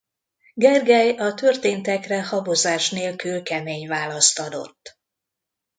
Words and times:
Gergely 0.53 1.15
a 1.19 1.33
történtekre 1.33 2.23
habozás 2.23 2.89
nélkül 2.89 3.43
kemény 3.43 3.87
választ 3.87 4.39
adott. 4.39 4.99